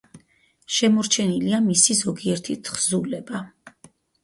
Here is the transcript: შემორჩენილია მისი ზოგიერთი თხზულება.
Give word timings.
შემორჩენილია 0.77 1.59
მისი 1.67 1.97
ზოგიერთი 2.01 2.59
თხზულება. 2.71 3.45